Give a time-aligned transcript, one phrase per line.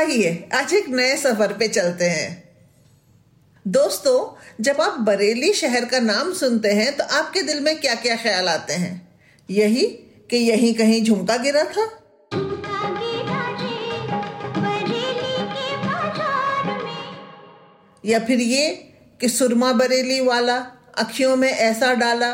[0.00, 2.28] आइए, आज एक नए सफ़र पे चलते हैं।
[3.66, 4.18] दोस्तों,
[4.64, 8.48] जब आप बरेली शहर का नाम सुनते हैं तो आपके दिल में क्या क्या ख्याल
[8.48, 8.92] आते हैं?
[9.48, 9.84] यही
[10.30, 11.84] कि यहीं कहीं झुमका गिरा था?
[18.04, 18.66] या फिर ये
[19.20, 20.56] कि सुरमा बरेली वाला
[20.98, 22.32] अखियों में ऐसा डाला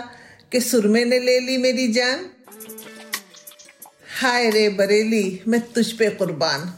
[0.52, 2.26] कि सुरमे ने ले ली मेरी जान?
[4.20, 6.72] हाय रे बरेली, मैं तुझ पे कुर्बान।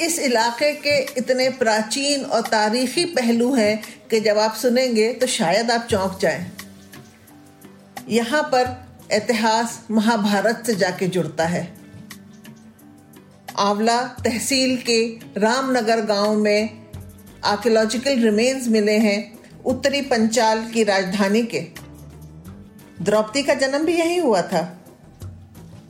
[0.00, 5.70] इस इलाके के इतने प्राचीन और तारीखी पहलू हैं कि जब आप सुनेंगे तो शायद
[5.70, 6.50] आप चौंक जाएँ।
[8.08, 8.76] यहाँ पर
[9.12, 11.62] इतिहास महाभारत से जाके जुड़ता है।
[13.58, 15.00] आंवला तहसील के
[15.40, 16.86] रामनगर गाँव में
[17.44, 19.18] आर्कियोलॉजिकल रिमेन्स मिले हैं
[19.64, 21.60] उत्तरी पंचाल की राजधानी के।
[23.02, 24.62] द्रौपदी का जन्म भी यहीं हुआ था।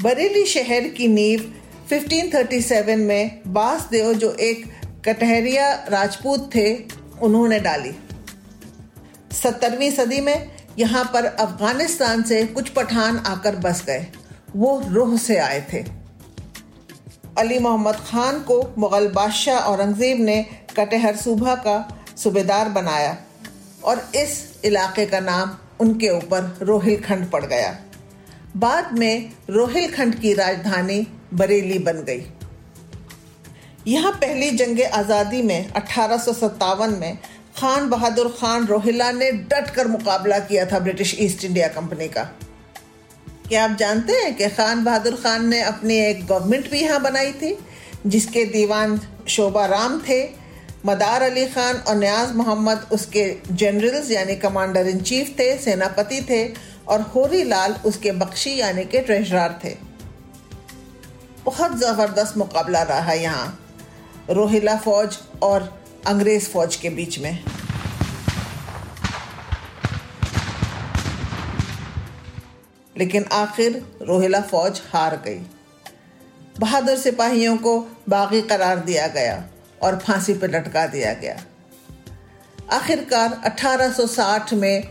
[0.02, 1.52] बरेली शहर की नींव
[1.90, 4.64] 1537 में बासदेव जो एक
[5.04, 6.74] कटहरिया राजपूत थे,
[7.22, 7.92] उन्होंने डाली।
[9.32, 14.06] सत्तरवीं सदी में यहाँ पर अफ़गानिस्तान से कुछ पठान आकर बस गए।
[14.56, 15.84] वो रूह से आए थे।
[17.38, 20.46] अली मोहम्मद खान को मुगल बादशाह औरंगज़ेब ने
[20.76, 21.76] कटहर सूबा का
[22.16, 23.16] सूबेदार बनाया
[23.84, 27.76] और इस इलाके का नाम उनके ऊपर रोहिलखंड पड़ गया।
[28.56, 32.26] बाद में रोहिलखंड की राजधानी बरेली बन गई।
[33.86, 37.18] यहाँ पहली जंग आज़ादी में, अठारह सौ सतावन में,
[37.56, 42.22] खान बहादुर खान रोहिला ने डट कर मुकाबला किया था ब्रिटिश ईस्ट इंडिया कंपनी का।
[43.48, 47.32] क्या आप जानते हैं कि खान बहादुर खान ने अपनी एक गवर्नमेंट भी यहाँ बनाई
[47.32, 47.56] थी,
[48.06, 50.22] जिसके दीवान शोभा राम थे,
[50.86, 56.46] मदार अली खान और न्याज मोहम्मद उसके जनरल्स यानी कमांडर इन चीफ थे, सेनापति थे,
[56.88, 59.76] और होरी लाल उसके बख्शी यानी के ट्रेजरार थे।
[61.48, 63.58] बहुत ज़बरदस्त मुकाबला रहा यहाँ।
[64.30, 65.62] रोहिला फौज और
[66.06, 67.44] अंग्रेज़ फौज के बीच में।
[72.98, 75.38] लेकिन आखिर रोहिला फौज हार गई।
[76.58, 77.78] बहादुर सिपाहियों को
[78.08, 79.44] बागी करार दिया गया
[79.82, 81.36] और फांसी पर लटका दिया गया।
[82.72, 84.82] आखिरकार 1860 में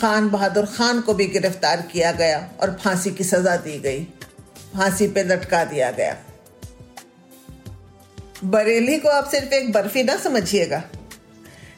[0.00, 4.06] खान बहादुर खान को भी गिरफ़्तार किया गया और फांसी की सजा दी गई।
[4.74, 6.16] फांसी पे लटका दिया गया।
[8.44, 10.82] बरेली को आप सिर्फ़ एक बर्फ़ी ना समझिएगा।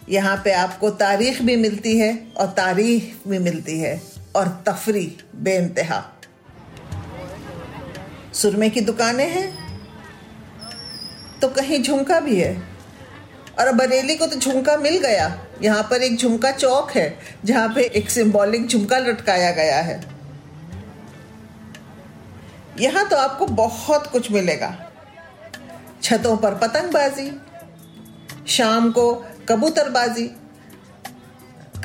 [0.08, 4.00] यहाँ पे आपको तारीख भी मिलती है और तारीख भी मिलती है
[4.36, 6.02] और तफरी बेनतहा
[8.34, 9.48] सुरमे की दुकानें हैं
[11.42, 12.56] तो कहीं झुमका भी है।
[13.58, 15.26] और बरेली को तो झुमका मिल गया।
[15.62, 20.00] यहाँ पर एक झुमका चौक है, जहाँ पे एक सिंबॉलिक झुमका लटकाया गया है।
[22.80, 24.74] यहाँ तो आपको बहुत कुछ मिलेगा।
[26.02, 27.30] छतों पर पतंगबाजी,
[28.46, 29.12] शाम को
[29.48, 30.26] कबूतरबाजी।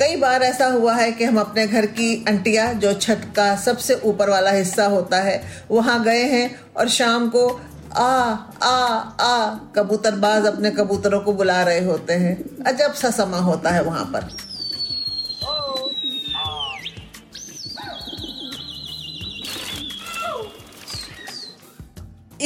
[0.00, 3.94] कई बार ऐसा हुआ है कि हम अपने घर की अंटिया, जो छत का सबसे
[3.94, 7.60] ऊपर वाला हिस्सा होता है, वहाँ गए हैं और शाम को
[7.92, 8.76] आ आ
[9.20, 14.04] आ, कबूतरबाज अपने कबूतरों को बुला रहे होते हैं। अजब सा समा होता है वहाँ
[14.04, 14.28] पर।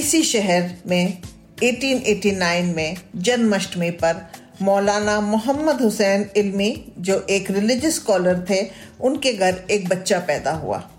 [0.06, 1.22] इसी शहर में
[1.62, 4.30] 1889 में जन्माष्टमी पर
[4.62, 8.70] मौलाना मोहम्मद हुसैन इल्मी, जो एक रिलीजियस स्कॉलर थे,
[9.00, 10.90] उनके घर एक बच्चा पैदा हुआ।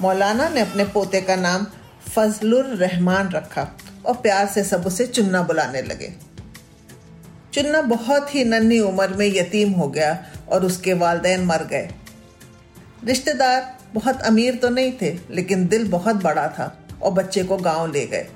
[0.00, 1.66] मौलाना ने अपने पोते का नाम
[2.08, 3.68] फजलुर रहमान रखा
[4.06, 6.12] और प्यार से सब उसे चुन्ना बुलाने लगे।
[7.54, 11.90] चुन्ना बहुत ही नन्ही उम्र में यतीम हो गया और उसके वालदेन मर गए।
[13.04, 17.92] रिश्तेदार बहुत अमीर तो नहीं थे, लेकिन दिल बहुत बड़ा था। और बच्चे को गाँव
[17.92, 18.28] ले गए।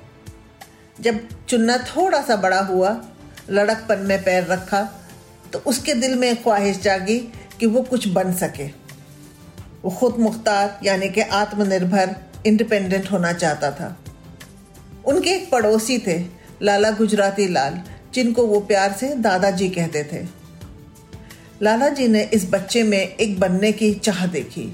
[1.01, 1.19] जब
[1.49, 2.89] चुन्ना थोड़ा सा बड़ा हुआ,
[3.49, 4.81] लड़कपन में पैर रखा
[5.53, 7.17] तो उसके दिल में ख्वाहिश जागी
[7.59, 8.65] कि वो कुछ बन सके।
[9.83, 12.15] वो खुद मुख्तार, यानी कि आत्मनिर्भर,
[12.45, 13.97] इंडिपेंडेंट होना चाहता था।
[15.05, 16.17] उनके एक पड़ोसी थे,
[16.61, 17.81] लाला गुजराती लाल,
[18.13, 20.23] जिनको वो प्यार से दादाजी कहते थे।
[21.61, 24.67] लाला जी ने इस बच्चे में एक बनने की चाह देखी,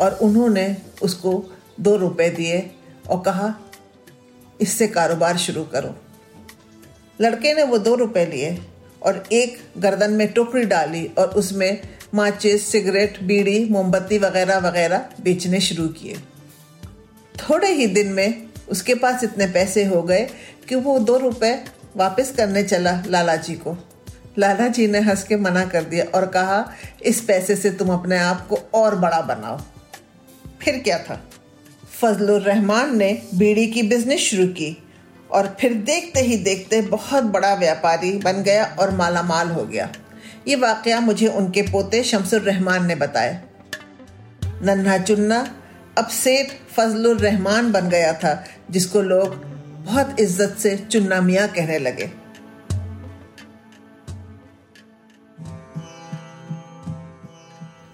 [0.00, 1.32] और उन्होंने उसको
[1.80, 2.70] दो रुपए दिए
[3.10, 3.54] और कहा,
[4.60, 5.94] इससे कारोबार शुरू करो।
[7.20, 8.58] लड़के ने वो दो रुपए लिए
[9.02, 11.80] और एक गर्दन में टोकरी डाली और उसमें
[12.14, 16.16] माचिस, सिगरेट, बीड़ी, मोमबत्ती वगैरह वगैरह बेचने शुरू किए।
[17.34, 20.28] थोड़े ही दिन में उसके पास इतने पैसे हो गए
[20.68, 21.54] कि वो दो रुपए
[21.96, 23.76] वापस करने चला लाला जी को।
[24.38, 26.72] लाला जी ने हंस के मना कर दिया और कहा,
[27.02, 29.58] इस पैसे से तुम अपने आप को और बड़ा बनाओ।
[30.62, 31.20] फिर क्या था?
[32.00, 34.76] फजलुर रहमान ने बीड़ी की बिज़नेस शुरू की
[35.30, 39.88] और फिर देखते ही देखते बहुत बड़ा व्यापारी बन गया और मालामाल हो गया।
[40.48, 43.40] ये वाकया मुझे उनके पोते शमसुर रहमान ने बताया।
[44.62, 45.38] नन्हा चुन्ना
[45.98, 48.32] अब सेठ फजलुर रहमान बन गया था,
[48.70, 49.34] जिसको लोग
[49.84, 52.10] बहुत इज़्ज़त से चुन्ना मियाँ कहने लगे।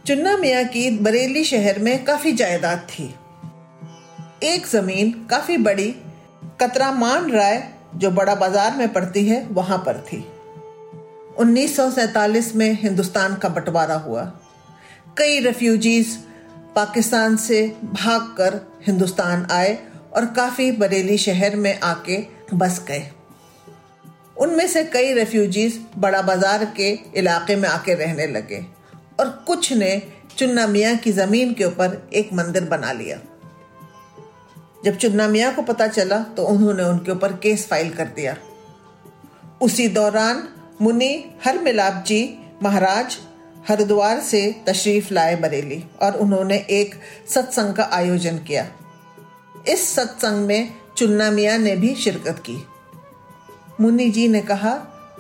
[0.07, 3.15] चुन्ना मियाँ की बरेली शहर में काफ़ी जायदाद थी।
[4.47, 5.89] एक ज़मीन काफ़ी बड़ी
[6.61, 7.63] कतरामान राय
[7.95, 10.19] जो बड़ा बाज़ार में पड़ती है, वहाँ पर थी।
[11.39, 14.23] 1947 में हिंदुस्तान का बंटवारा हुआ।
[15.19, 16.17] कई रेफ्यूजीज
[16.77, 19.79] पाकिस्तान से भागकर हिंदुस्तान आए
[20.17, 22.19] और काफ़ी बरेली शहर में आके
[22.55, 23.07] बस गए।
[24.37, 28.65] उनमें से कई रेफ्यूजीज बड़ा बाज़ार के इलाके में आके रहने लगे
[29.21, 30.03] और कुछ ने
[30.39, 33.19] चुन्ना मियाँ की ज़मीन के ऊपर एक मंदिर बना लिया।
[34.87, 38.37] जब चुन्ना मियाँ को पता चला तो उन्होंने उनके ऊपर केस फ़ाइल कर दिया।
[39.61, 40.49] उसी दौरान
[40.83, 41.09] मुनि
[41.45, 43.17] हर मिलाप जी महाराज
[43.69, 46.95] हरिद्वार से तशरीफ़ लाए बरेली और उन्होंने एक
[47.29, 48.67] सत्संग का आयोजन किया।
[49.69, 52.57] इस सत्संग में चुन्ना मियाँ ने भी शिरकत की।
[53.81, 54.75] मुनि जी ने कहा,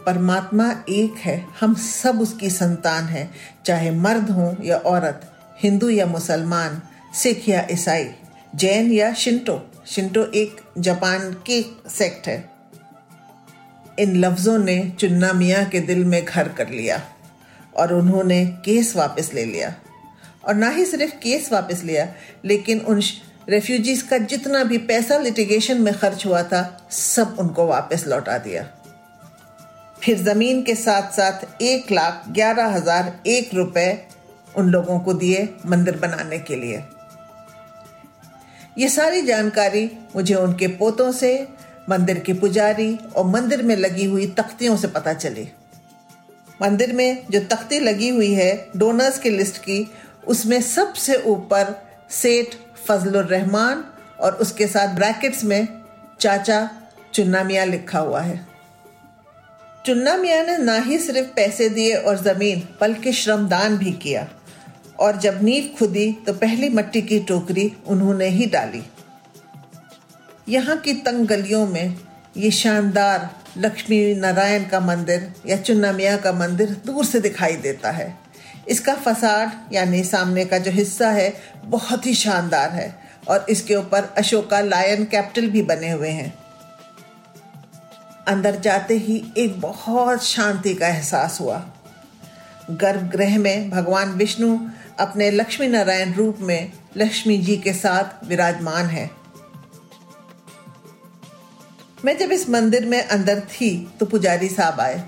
[0.06, 3.34] परमात्मा एक है, हम सब उसकी संतान हैं,
[3.64, 5.20] चाहे मर्द हो या औरत,
[5.62, 6.82] हिंदू या मुसलमान,
[7.14, 8.08] सिख या ईसाई।
[8.56, 12.38] जैन या शिंटो। शिंटो एक जापान की सेक्ट है।
[13.98, 17.00] इन लफ्जों ने चुन्ना मियाँ के दिल में घर कर लिया
[17.76, 19.74] और उन्होंने केस वापस ले लिया।
[20.44, 22.08] और ना ही सिर्फ़ केस वापस लिया,
[22.44, 23.02] लेकिन उन
[23.48, 28.66] रेफ्यूजीज का जितना भी पैसा लिटिगेशन में खर्च हुआ था, सब उनको वापस लौटा दिया।
[30.02, 33.88] फिर ज़मीन के साथ साथ एक लाख ग्यारह हज़ार एक रुपए
[34.56, 36.82] उन लोगों को दिए मंदिर बनाने के लिए।
[38.78, 41.48] ये सारी जानकारी मुझे उनके पोतों से,
[41.88, 45.48] मंदिर के पुजारी और मंदिर में लगी हुई तख्तियों से पता चली।
[46.62, 49.90] मंदिर में जो तख्ती लगी हुई है डोनर्स की लिस्ट की,
[50.26, 52.46] उसमें सबसे ऊपर सेठ
[52.88, 53.84] फजलुर रहमान
[54.20, 55.68] और उसके साथ ब्रैकेट्स में
[56.20, 56.70] चाचा
[57.14, 58.46] चुन्ना मियाँ लिखा हुआ है।
[59.86, 64.28] चुन्ना मियाँ ने ना ही सिर्फ़ पैसे दिए और ज़मीन, बल्कि श्रमदान भी किया।
[65.00, 68.82] और जब नींव खुदी तो पहली मट्टी की टोकरी उन्होंने ही डाली।
[70.48, 71.96] यहाँ की तंग गलियों में
[72.36, 77.90] ये शानदार लक्ष्मी नारायण का मंदिर या चुन्ना मियाँ का मंदिर दूर से दिखाई देता
[77.90, 78.14] है।
[78.68, 81.32] इसका फसाड यानी सामने का जो हिस्सा है,
[81.64, 82.94] बहुत ही शानदार है
[83.28, 86.32] और इसके ऊपर अशोका लायन कैपिटल भी बने हुए हैं।
[88.28, 91.64] अंदर जाते ही एक बहुत शांति का एहसास हुआ।
[92.70, 94.58] गर्भगृह में भगवान विष्णु
[94.98, 99.10] अपने लक्ष्मी नारायण रूप में लक्ष्मी जी के साथ विराजमान है।
[102.04, 105.02] मैं जब इस मंदिर में अंदर थी तो पुजारी साहब आए।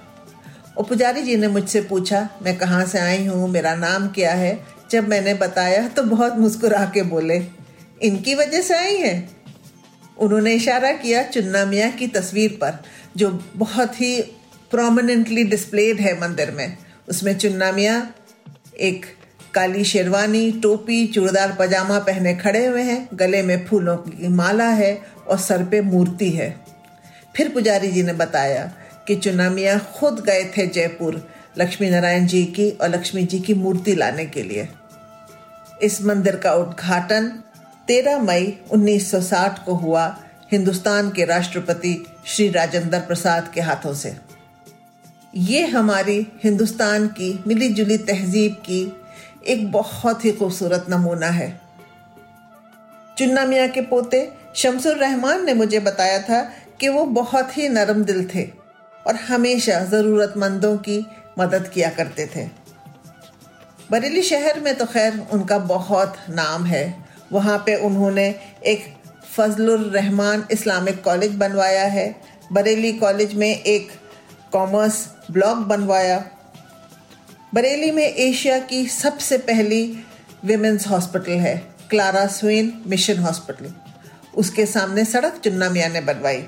[0.78, 3.49] और पुजारी जी ने मुझसे पूछा, मैं कहाँ से आई हूँ?
[3.49, 4.66] मेरा नाम क्या है?
[4.90, 7.42] जब मैंने बताया तो बहुत मुस्कुरा के बोले,
[8.02, 9.28] इनकी वजह से आई है?
[10.18, 12.83] उन्होंने इशारा किया, चुन्ना मियाँ की तस्वीर पर,
[13.16, 14.21] जो बहुत ही
[14.71, 16.76] प्रोमिनेंटली डिस्प्लेड है मंदिर में।
[17.09, 18.14] उसमें चुन्ना मियाँ
[18.80, 19.07] एक
[19.58, 25.02] काली शेरवानी, टोपी, चूड़दार पजामा पहने खड़े हुए हैं। गले में फूलों की माला है
[25.28, 26.60] और सर पे मूर्ति है।
[27.36, 28.72] फिर पुजारी जी ने बताया
[29.08, 33.94] कि चुनामिया खुद गए थे जयपुर लक्ष्मी नारायण जी की और लक्ष्मी जी की मूर्ति
[33.94, 34.68] लाने के लिए।
[35.82, 37.42] इस मंदिर का उद्घाटन
[37.88, 40.20] 13 मई 1960 को हुआ
[40.52, 44.16] हिंदुस्तान के राष्ट्रपति श्री राजेंद्र प्रसाद के हाथों से।
[45.36, 48.92] ये हमारी हिंदुस्तान की मिली जुली तहजीब की
[49.47, 51.49] एक बहुत ही खूबसूरत नमूना है।
[53.18, 56.42] चुन्ना मियाँ के पोते शमसुर रहमान ने मुझे बताया था
[56.80, 58.45] कि वो बहुत ही नरम दिल थे
[59.07, 61.04] और हमेशा ज़रूरतमंदों की
[61.38, 62.47] मदद किया करते थे।
[63.90, 66.85] बरेली शहर में तो खैर उनका बहुत नाम है।
[67.33, 68.28] वहाँ पे उन्होंने
[68.66, 68.85] एक
[69.37, 72.14] फजलुर रहमान इस्लामिक कॉलेज बनवाया है।
[72.52, 73.88] बरेली कॉलेज में एक
[74.52, 76.18] कॉमर्स ब्लॉक बनवाया
[77.52, 79.83] बरेली में एशिया की सबसे पहली
[80.45, 81.55] विमेंस हॉस्पिटल है
[81.90, 83.73] क्लारा स्वेन मिशन हॉस्पिटल
[84.35, 86.43] उसके सामने सड़क चुन्ना मियाँ ने बनवाई।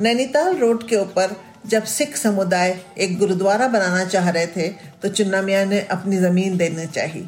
[0.00, 1.36] नैनीताल रोड के ऊपर
[1.66, 4.68] जब सिख समुदाय एक गुरुद्वारा बनाना चाह रहे थे
[5.02, 7.26] तो चुन्ना मियाँ ने अपनी ज़मीन देनी चाहिए।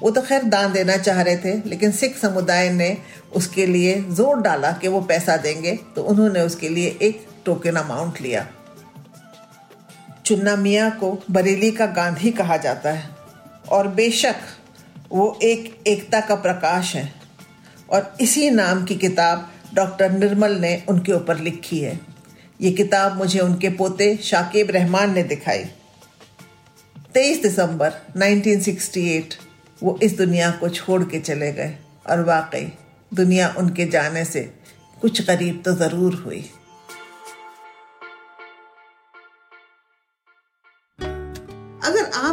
[0.00, 2.96] वो तो खैर दान देना चाह रहे थे, लेकिन सिख समुदाय ने
[3.36, 8.20] उसके लिए ज़ोर डाला कि वो पैसा देंगे तो उन्होंने उसके लिए एक टोकन अमाउंट
[8.20, 8.46] लिया।
[10.28, 13.10] चुन्ना मियाँ को बरेली का गांधी कहा जाता है।
[13.68, 14.36] और बेशक
[15.12, 17.12] वो एक एकता का प्रकाश है।
[17.90, 22.00] और इसी नाम की किताब डॉक्टर निर्मल ने उनके ऊपर लिखी है।
[22.60, 25.64] ये किताब मुझे उनके पोते शाकिब रहमान ने दिखाई।
[27.14, 29.34] 23 दिसंबर 1968
[29.82, 31.74] वो इस दुनिया को छोड़ के चले गए।
[32.10, 32.72] और वाकई
[33.14, 34.40] दुनिया उनके जाने से
[35.00, 36.50] कुछ करीब तो ज़रूर हुई।